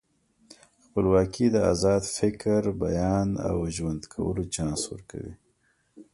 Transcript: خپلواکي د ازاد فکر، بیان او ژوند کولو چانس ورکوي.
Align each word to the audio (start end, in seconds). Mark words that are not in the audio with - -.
خپلواکي 0.83 1.45
د 1.51 1.57
ازاد 1.71 2.03
فکر، 2.17 2.61
بیان 2.83 3.29
او 3.49 3.57
ژوند 3.75 4.01
کولو 4.13 4.43
چانس 4.53 4.81
ورکوي. 4.91 5.33